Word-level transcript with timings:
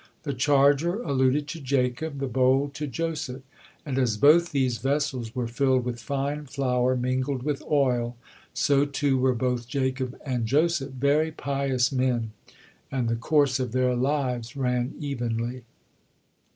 The 0.23 0.33
charger 0.33 0.99
alluded 1.03 1.47
to 1.49 1.61
Jacob, 1.61 2.17
the 2.17 2.25
bowl 2.27 2.69
to 2.69 2.87
Joseph, 2.87 3.43
and 3.85 3.99
as 3.99 4.17
both 4.17 4.51
these 4.51 4.79
vessels 4.79 5.35
were 5.35 5.47
filled 5.47 5.85
with 5.85 5.99
fine 5.99 6.47
flour 6.47 6.95
mingled 6.95 7.43
with 7.43 7.61
oil, 7.69 8.17
so 8.51 8.83
too 8.87 9.19
were 9.19 9.35
both 9.35 9.67
Jacob 9.67 10.19
and 10.25 10.47
Joseph 10.47 10.93
very 10.93 11.31
pious 11.31 11.91
men, 11.91 12.31
and 12.91 13.09
the 13.09 13.15
course 13.15 13.59
of 13.59 13.73
their 13.73 13.93
lives 13.95 14.55
ran 14.55 14.95
evenly. 14.99 15.65